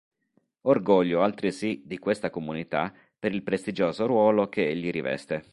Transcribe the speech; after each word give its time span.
Orgoglio, 0.61 1.21
altresì, 1.21 1.83
di 1.85 1.99
questa 1.99 2.31
comunità 2.31 2.91
per 3.19 3.33
il 3.35 3.43
prestigioso 3.43 4.07
ruolo 4.07 4.49
che 4.49 4.67
Egli 4.67 4.89
riveste". 4.89 5.43